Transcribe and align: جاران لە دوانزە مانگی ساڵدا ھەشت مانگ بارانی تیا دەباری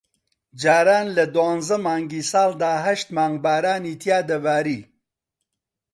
جاران 0.61 1.07
لە 1.17 1.25
دوانزە 1.35 1.77
مانگی 1.85 2.21
ساڵدا 2.31 2.71
ھەشت 2.85 3.07
مانگ 3.17 3.35
بارانی 3.45 3.93
تیا 4.01 4.19
دەباری 4.29 4.79